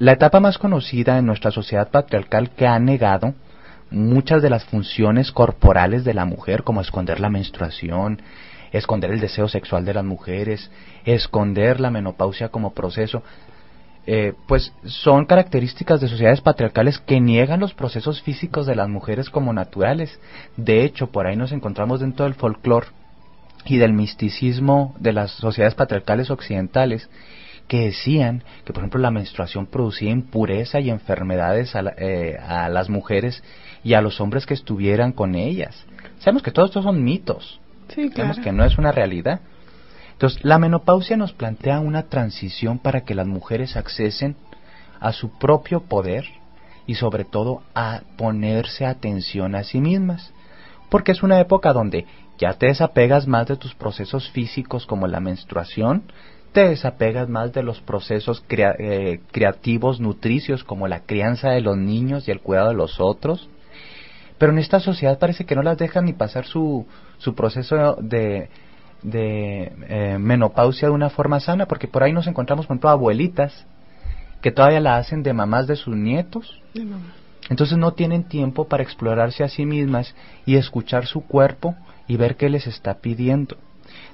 La 0.00 0.10
etapa 0.10 0.40
más 0.40 0.58
conocida 0.58 1.18
en 1.18 1.26
nuestra 1.26 1.52
sociedad 1.52 1.92
patriarcal 1.92 2.50
que 2.50 2.66
ha 2.66 2.76
negado 2.80 3.34
muchas 3.92 4.42
de 4.42 4.50
las 4.50 4.64
funciones 4.64 5.30
corporales 5.30 6.02
de 6.02 6.14
la 6.14 6.24
mujer, 6.24 6.64
como 6.64 6.80
esconder 6.80 7.20
la 7.20 7.30
menstruación, 7.30 8.20
esconder 8.72 9.12
el 9.12 9.20
deseo 9.20 9.46
sexual 9.46 9.84
de 9.84 9.94
las 9.94 10.04
mujeres, 10.04 10.68
esconder 11.04 11.78
la 11.78 11.92
menopausia 11.92 12.48
como 12.48 12.74
proceso, 12.74 13.22
eh, 14.12 14.32
pues 14.48 14.72
son 14.84 15.24
características 15.24 16.00
de 16.00 16.08
sociedades 16.08 16.40
patriarcales 16.40 16.98
que 16.98 17.20
niegan 17.20 17.60
los 17.60 17.74
procesos 17.74 18.20
físicos 18.22 18.66
de 18.66 18.74
las 18.74 18.88
mujeres 18.88 19.30
como 19.30 19.52
naturales. 19.52 20.18
De 20.56 20.82
hecho, 20.82 21.12
por 21.12 21.26
ahí 21.28 21.36
nos 21.36 21.52
encontramos 21.52 22.00
dentro 22.00 22.24
del 22.24 22.34
folclore 22.34 22.88
y 23.66 23.76
del 23.76 23.92
misticismo 23.92 24.96
de 24.98 25.12
las 25.12 25.30
sociedades 25.30 25.76
patriarcales 25.76 26.28
occidentales 26.30 27.08
que 27.68 27.84
decían 27.84 28.42
que, 28.64 28.72
por 28.72 28.82
ejemplo, 28.82 29.00
la 29.00 29.12
menstruación 29.12 29.66
producía 29.66 30.10
impureza 30.10 30.80
y 30.80 30.90
enfermedades 30.90 31.76
a, 31.76 31.82
la- 31.82 31.94
eh, 31.96 32.36
a 32.44 32.68
las 32.68 32.88
mujeres 32.88 33.44
y 33.84 33.94
a 33.94 34.00
los 34.02 34.20
hombres 34.20 34.44
que 34.44 34.54
estuvieran 34.54 35.12
con 35.12 35.36
ellas. 35.36 35.86
Sabemos 36.18 36.42
que 36.42 36.50
todos 36.50 36.70
estos 36.70 36.82
son 36.84 37.04
mitos, 37.04 37.60
Sí, 37.94 38.08
sabemos 38.10 38.40
que 38.40 38.50
no 38.52 38.64
es 38.64 38.76
una 38.76 38.90
realidad. 38.92 39.40
Entonces, 40.20 40.44
la 40.44 40.58
menopausia 40.58 41.16
nos 41.16 41.32
plantea 41.32 41.80
una 41.80 42.02
transición 42.02 42.78
para 42.78 43.04
que 43.04 43.14
las 43.14 43.26
mujeres 43.26 43.74
accesen 43.74 44.36
a 45.00 45.14
su 45.14 45.30
propio 45.38 45.80
poder 45.80 46.26
y 46.86 46.96
sobre 46.96 47.24
todo 47.24 47.62
a 47.74 48.02
ponerse 48.18 48.84
atención 48.84 49.54
a 49.54 49.64
sí 49.64 49.80
mismas. 49.80 50.34
Porque 50.90 51.12
es 51.12 51.22
una 51.22 51.40
época 51.40 51.72
donde 51.72 52.04
ya 52.36 52.52
te 52.52 52.66
desapegas 52.66 53.26
más 53.26 53.46
de 53.46 53.56
tus 53.56 53.74
procesos 53.74 54.28
físicos 54.28 54.84
como 54.84 55.06
la 55.06 55.20
menstruación, 55.20 56.02
te 56.52 56.68
desapegas 56.68 57.30
más 57.30 57.54
de 57.54 57.62
los 57.62 57.80
procesos 57.80 58.44
eh, 58.50 59.20
creativos, 59.32 60.00
nutricios 60.00 60.64
como 60.64 60.86
la 60.86 61.00
crianza 61.00 61.48
de 61.48 61.62
los 61.62 61.78
niños 61.78 62.28
y 62.28 62.30
el 62.30 62.40
cuidado 62.40 62.68
de 62.68 62.74
los 62.74 63.00
otros. 63.00 63.48
Pero 64.36 64.52
en 64.52 64.58
esta 64.58 64.80
sociedad 64.80 65.18
parece 65.18 65.46
que 65.46 65.54
no 65.54 65.62
las 65.62 65.78
dejan 65.78 66.04
ni 66.04 66.12
pasar 66.12 66.44
su, 66.44 66.86
su 67.16 67.34
proceso 67.34 67.96
de, 68.02 68.50
de 69.02 69.72
eh, 69.88 70.18
menopausia 70.18 70.88
de 70.88 70.94
una 70.94 71.10
forma 71.10 71.40
sana, 71.40 71.66
porque 71.66 71.88
por 71.88 72.02
ahí 72.02 72.12
nos 72.12 72.26
encontramos, 72.26 72.66
por 72.66 72.74
ejemplo, 72.74 72.90
abuelitas 72.90 73.66
que 74.40 74.52
todavía 74.52 74.80
la 74.80 74.96
hacen 74.96 75.22
de 75.22 75.32
mamás 75.32 75.66
de 75.66 75.76
sus 75.76 75.96
nietos. 75.96 76.60
Mamá. 76.74 77.14
Entonces 77.48 77.76
no 77.76 77.92
tienen 77.92 78.24
tiempo 78.24 78.68
para 78.68 78.82
explorarse 78.82 79.42
a 79.42 79.48
sí 79.48 79.66
mismas 79.66 80.14
y 80.46 80.56
escuchar 80.56 81.06
su 81.06 81.22
cuerpo 81.22 81.74
y 82.06 82.16
ver 82.16 82.36
qué 82.36 82.48
les 82.48 82.66
está 82.66 82.94
pidiendo. 82.94 83.56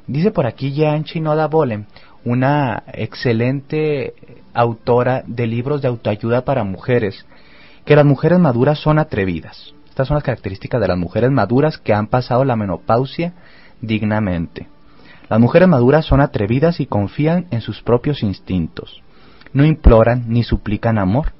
Dice 0.06 0.30
por 0.30 0.46
aquí 0.46 0.74
Jan 0.74 1.04
Chinoda 1.04 1.46
Bolem, 1.46 1.84
una 2.24 2.82
excelente 2.92 4.14
autora 4.54 5.22
de 5.26 5.46
libros 5.46 5.82
de 5.82 5.88
autoayuda 5.88 6.44
para 6.44 6.64
mujeres, 6.64 7.26
que 7.84 7.94
las 7.94 8.06
mujeres 8.06 8.38
maduras 8.38 8.78
son 8.78 8.98
atrevidas. 8.98 9.74
Estas 9.88 10.08
son 10.08 10.16
las 10.16 10.24
características 10.24 10.80
de 10.80 10.88
las 10.88 10.98
mujeres 10.98 11.30
maduras 11.30 11.78
que 11.78 11.92
han 11.92 12.06
pasado 12.06 12.44
la 12.44 12.56
menopausia 12.56 13.34
dignamente. 13.80 14.66
Las 15.28 15.40
mujeres 15.40 15.68
maduras 15.68 16.04
son 16.04 16.20
atrevidas 16.20 16.78
y 16.80 16.86
confían 16.86 17.46
en 17.50 17.60
sus 17.60 17.82
propios 17.82 18.22
instintos. 18.22 19.02
No 19.52 19.64
imploran 19.64 20.24
ni 20.28 20.44
suplican 20.44 20.98
amor. 20.98 21.32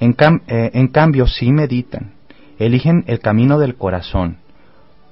En, 0.00 0.16
eh, 0.46 0.70
en 0.74 0.88
cambio, 0.88 1.26
sí 1.26 1.52
meditan, 1.52 2.12
eligen 2.58 3.04
el 3.06 3.20
camino 3.20 3.58
del 3.58 3.76
corazón, 3.76 4.38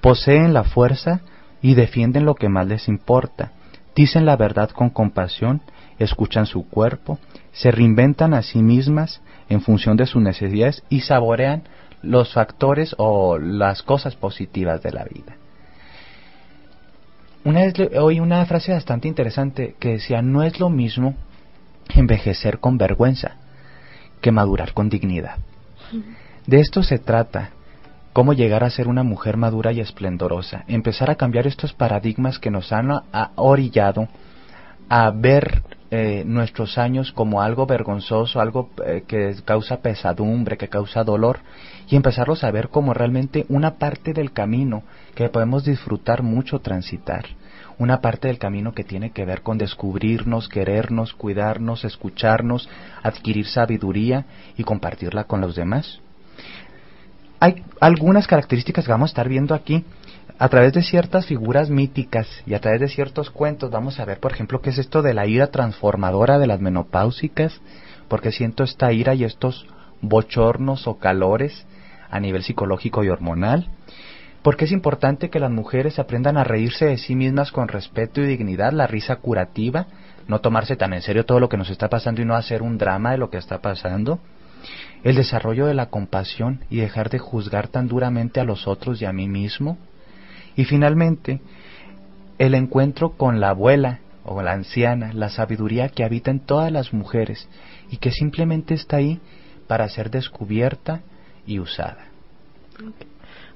poseen 0.00 0.52
la 0.52 0.64
fuerza 0.64 1.20
y 1.62 1.74
defienden 1.74 2.24
lo 2.24 2.34
que 2.34 2.48
más 2.48 2.66
les 2.66 2.88
importa, 2.88 3.52
dicen 3.94 4.24
la 4.24 4.36
verdad 4.36 4.70
con 4.70 4.90
compasión, 4.90 5.60
escuchan 5.98 6.46
su 6.46 6.66
cuerpo, 6.68 7.18
se 7.52 7.70
reinventan 7.70 8.34
a 8.34 8.42
sí 8.42 8.62
mismas 8.62 9.20
en 9.48 9.60
función 9.60 9.96
de 9.96 10.06
sus 10.06 10.22
necesidades 10.22 10.82
y 10.88 11.00
saborean 11.00 11.64
los 12.02 12.32
factores 12.32 12.94
o 12.98 13.38
las 13.38 13.82
cosas 13.82 14.16
positivas 14.16 14.82
de 14.82 14.92
la 14.92 15.04
vida. 15.04 15.36
Una 17.44 17.64
una 18.20 18.44
frase 18.46 18.72
bastante 18.72 19.08
interesante 19.08 19.74
que 19.78 19.92
decía, 19.92 20.20
no 20.20 20.42
es 20.42 20.60
lo 20.60 20.68
mismo 20.68 21.14
envejecer 21.88 22.58
con 22.58 22.76
vergüenza 22.76 23.36
que 24.20 24.32
madurar 24.32 24.74
con 24.74 24.88
dignidad. 24.88 25.38
De 26.46 26.60
esto 26.60 26.82
se 26.82 26.98
trata, 26.98 27.50
cómo 28.12 28.32
llegar 28.32 28.64
a 28.64 28.70
ser 28.70 28.88
una 28.88 29.02
mujer 29.02 29.36
madura 29.36 29.72
y 29.72 29.80
esplendorosa, 29.80 30.64
empezar 30.68 31.10
a 31.10 31.14
cambiar 31.14 31.46
estos 31.46 31.72
paradigmas 31.72 32.38
que 32.38 32.50
nos 32.50 32.72
han 32.72 32.90
orillado 33.36 34.08
a 34.88 35.10
ver 35.10 35.62
eh, 35.92 36.22
nuestros 36.24 36.78
años 36.78 37.10
como 37.10 37.42
algo 37.42 37.66
vergonzoso, 37.66 38.40
algo 38.40 38.70
eh, 38.86 39.02
que 39.08 39.34
causa 39.44 39.82
pesadumbre, 39.82 40.56
que 40.56 40.68
causa 40.68 41.02
dolor, 41.02 41.40
y 41.88 41.96
empezarlos 41.96 42.44
a 42.44 42.50
ver 42.52 42.68
como 42.68 42.94
realmente 42.94 43.44
una 43.48 43.72
parte 43.74 44.12
del 44.12 44.32
camino 44.32 44.84
que 45.16 45.28
podemos 45.28 45.64
disfrutar 45.64 46.22
mucho 46.22 46.60
transitar, 46.60 47.24
una 47.76 48.00
parte 48.00 48.28
del 48.28 48.38
camino 48.38 48.72
que 48.72 48.84
tiene 48.84 49.10
que 49.10 49.24
ver 49.24 49.42
con 49.42 49.58
descubrirnos, 49.58 50.48
querernos, 50.48 51.12
cuidarnos, 51.12 51.84
escucharnos, 51.84 52.68
adquirir 53.02 53.46
sabiduría 53.46 54.26
y 54.56 54.62
compartirla 54.62 55.24
con 55.24 55.40
los 55.40 55.56
demás. 55.56 56.00
Hay 57.40 57.64
algunas 57.80 58.28
características 58.28 58.84
que 58.84 58.92
vamos 58.92 59.10
a 59.10 59.12
estar 59.12 59.28
viendo 59.28 59.54
aquí 59.54 59.84
a 60.40 60.48
través 60.48 60.72
de 60.72 60.82
ciertas 60.82 61.26
figuras 61.26 61.68
míticas 61.68 62.26
y 62.46 62.54
a 62.54 62.60
través 62.60 62.80
de 62.80 62.88
ciertos 62.88 63.28
cuentos 63.28 63.70
vamos 63.70 64.00
a 64.00 64.06
ver, 64.06 64.20
por 64.20 64.32
ejemplo, 64.32 64.62
qué 64.62 64.70
es 64.70 64.78
esto 64.78 65.02
de 65.02 65.12
la 65.12 65.26
ira 65.26 65.48
transformadora 65.48 66.38
de 66.38 66.46
las 66.46 66.62
menopáusicas, 66.62 67.60
porque 68.08 68.32
siento 68.32 68.64
esta 68.64 68.90
ira 68.90 69.14
y 69.14 69.24
estos 69.24 69.66
bochornos 70.00 70.86
o 70.86 70.96
calores 70.96 71.66
a 72.10 72.20
nivel 72.20 72.42
psicológico 72.42 73.04
y 73.04 73.10
hormonal, 73.10 73.68
porque 74.40 74.64
es 74.64 74.72
importante 74.72 75.28
que 75.28 75.40
las 75.40 75.50
mujeres 75.50 75.98
aprendan 75.98 76.38
a 76.38 76.44
reírse 76.44 76.86
de 76.86 76.96
sí 76.96 77.14
mismas 77.14 77.52
con 77.52 77.68
respeto 77.68 78.22
y 78.22 78.26
dignidad, 78.26 78.72
la 78.72 78.86
risa 78.86 79.16
curativa, 79.16 79.88
no 80.26 80.40
tomarse 80.40 80.74
tan 80.74 80.94
en 80.94 81.02
serio 81.02 81.26
todo 81.26 81.38
lo 81.38 81.50
que 81.50 81.58
nos 81.58 81.68
está 81.68 81.90
pasando 81.90 82.22
y 82.22 82.24
no 82.24 82.34
hacer 82.34 82.62
un 82.62 82.78
drama 82.78 83.10
de 83.10 83.18
lo 83.18 83.28
que 83.28 83.36
está 83.36 83.58
pasando, 83.58 84.20
el 85.04 85.16
desarrollo 85.16 85.66
de 85.66 85.74
la 85.74 85.90
compasión 85.90 86.64
y 86.70 86.78
dejar 86.78 87.10
de 87.10 87.18
juzgar 87.18 87.68
tan 87.68 87.88
duramente 87.88 88.40
a 88.40 88.44
los 88.44 88.66
otros 88.66 89.02
y 89.02 89.04
a 89.04 89.12
mí 89.12 89.28
mismo, 89.28 89.76
y 90.56 90.64
finalmente, 90.64 91.40
el 92.38 92.54
encuentro 92.54 93.10
con 93.10 93.40
la 93.40 93.50
abuela 93.50 94.00
o 94.24 94.42
la 94.42 94.52
anciana, 94.52 95.12
la 95.12 95.28
sabiduría 95.28 95.88
que 95.88 96.04
habita 96.04 96.30
en 96.30 96.40
todas 96.40 96.70
las 96.70 96.92
mujeres 96.92 97.48
y 97.90 97.96
que 97.96 98.10
simplemente 98.10 98.74
está 98.74 98.96
ahí 98.96 99.20
para 99.66 99.88
ser 99.88 100.10
descubierta 100.10 101.00
y 101.46 101.58
usada. 101.58 102.06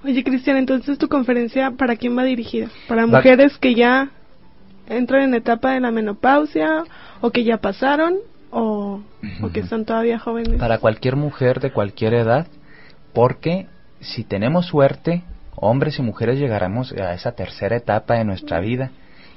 Oye, 0.04 0.22
Cristian, 0.22 0.56
entonces 0.56 0.98
tu 0.98 1.08
conferencia, 1.08 1.70
¿para 1.72 1.96
quién 1.96 2.16
va 2.16 2.24
dirigida? 2.24 2.68
¿Para 2.88 3.06
mujeres 3.06 3.56
que 3.58 3.74
ya 3.74 4.10
entran 4.86 5.22
en 5.22 5.34
etapa 5.34 5.72
de 5.72 5.80
la 5.80 5.90
menopausia 5.90 6.84
o 7.20 7.30
que 7.30 7.42
ya 7.44 7.58
pasaron 7.58 8.16
o, 8.50 9.00
o 9.42 9.48
que 9.50 9.60
están 9.60 9.86
todavía 9.86 10.18
jóvenes? 10.18 10.58
Para 10.58 10.78
cualquier 10.78 11.16
mujer 11.16 11.60
de 11.60 11.72
cualquier 11.72 12.14
edad, 12.14 12.46
porque 13.14 13.66
si 14.00 14.24
tenemos 14.24 14.66
suerte, 14.66 15.24
hombres 15.56 15.98
y 15.98 16.02
mujeres 16.02 16.38
llegaremos 16.38 16.92
a 16.92 17.14
esa 17.14 17.32
tercera 17.32 17.76
etapa 17.76 18.14
de 18.14 18.24
nuestra 18.24 18.60
vida 18.60 18.90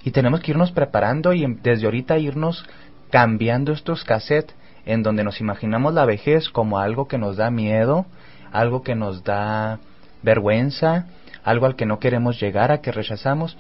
y 0.04 0.12
tenemos 0.12 0.40
que 0.42 0.52
irnos 0.52 0.72
preparando 0.72 1.34
y 1.34 1.44
em- 1.44 1.60
desde 1.62 1.86
ahorita 1.86 2.18
irnos 2.18 2.66
cambiando 3.10 3.72
estos 3.74 4.04
cassettes 4.04 4.56
en 4.86 5.04
donde 5.04 5.24
nos 5.24 5.42
imaginamos 5.42 5.94
la 5.94 6.06
vejez 6.06 6.50
como 6.50 6.80
algo 6.80 7.08
que 7.08 7.18
nos 7.18 7.36
da 7.36 7.52
miedo, 7.52 8.06
algo 8.52 8.84
que 8.84 8.96
nos 8.96 9.24
da 9.24 9.80
vergüenza, 10.24 11.08
algo 11.44 11.66
al 11.66 11.76
que 11.76 11.86
no 11.86 12.00
queremos 12.00 12.40
llegar, 12.40 12.72
a 12.72 12.82
que 12.82 12.92
rechazamos. 12.92 13.58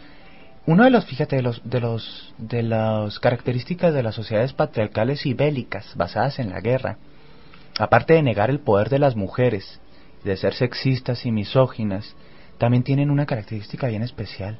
Uno 0.66 0.84
de 0.84 0.90
los, 0.90 1.06
fíjate, 1.06 1.38
de 1.38 1.42
los, 1.42 1.62
de 1.64 1.80
los, 1.80 2.34
de 2.38 2.64
las 2.64 3.20
características 3.20 3.94
de 3.94 4.04
las 4.04 4.16
sociedades 4.16 4.54
patriarcales 4.54 5.26
y 5.26 5.34
bélicas 5.34 5.94
basadas 5.96 6.40
en 6.40 6.50
la 6.50 6.62
guerra, 6.62 6.98
aparte 7.80 8.14
de 8.14 8.24
negar 8.24 8.50
el 8.50 8.60
poder 8.60 8.90
de 8.90 9.00
las 9.00 9.16
mujeres, 9.16 9.80
de 10.24 10.36
ser 10.36 10.54
sexistas 10.54 11.26
y 11.26 11.32
misóginas, 11.32 12.16
también 12.58 12.84
tienen 12.84 13.12
una 13.12 13.26
característica 13.26 13.88
bien 13.88 14.04
especial. 14.04 14.60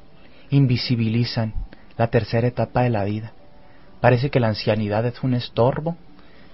Invisibilizan 0.50 1.54
la 1.98 2.08
tercera 2.08 2.48
etapa 2.48 2.84
de 2.84 2.90
la 2.90 3.04
vida. 3.04 3.34
Parece 4.02 4.30
que 4.30 4.40
la 4.40 4.50
ancianidad 4.50 5.06
es 5.06 5.24
un 5.24 5.34
estorbo. 5.34 5.98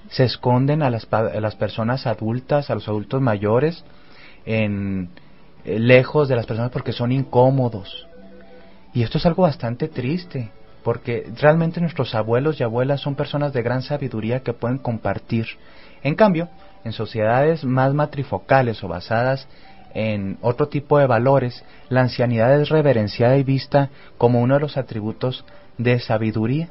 Se 0.10 0.24
esconden 0.24 0.82
a 0.82 0.90
las, 0.90 1.08
a 1.12 1.40
las 1.40 1.56
personas 1.56 2.08
adultas, 2.08 2.70
a 2.70 2.76
los 2.76 2.88
adultos 2.88 3.22
mayores, 3.22 3.84
en, 4.46 5.10
eh, 5.66 5.80
lejos 5.80 6.28
de 6.28 6.36
las 6.36 6.46
personas 6.46 6.72
porque 6.72 6.92
son 6.92 7.12
incómodos. 7.12 8.08
Y 8.94 9.04
esto 9.04 9.18
es 9.18 9.26
algo 9.26 9.44
bastante 9.44 9.88
triste, 9.88 10.52
porque 10.84 11.32
realmente 11.40 11.82
nuestros 11.82 12.14
abuelos 12.16 12.60
y 12.60 12.64
abuelas 12.64 13.02
son 13.02 13.16
personas 13.16 13.54
de 13.54 13.64
gran 13.64 13.82
sabiduría 13.82 14.42
que 14.42 14.54
pueden 14.54 14.78
compartir. 14.78 15.48
En 16.04 16.16
cambio, 16.16 16.50
en 16.84 16.92
sociedades 16.92 17.64
más 17.64 17.94
matrifocales 17.94 18.84
o 18.84 18.90
basadas 18.90 19.48
en 19.94 20.38
otro 20.42 20.68
tipo 20.68 20.98
de 20.98 21.08
valores, 21.08 21.64
la 21.90 22.02
ancianidad 22.02 22.60
es 22.60 22.70
reverenciada 22.70 23.38
y 23.38 23.44
vista 23.44 23.90
como 24.18 24.42
uno 24.42 24.56
de 24.56 24.62
los 24.62 24.78
atributos 24.78 25.46
de 25.78 26.00
sabiduría. 26.00 26.70